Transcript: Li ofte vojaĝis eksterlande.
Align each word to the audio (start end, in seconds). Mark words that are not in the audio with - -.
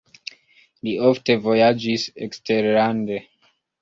Li 0.87 0.93
ofte 1.09 1.35
vojaĝis 1.43 2.07
eksterlande. 2.29 3.21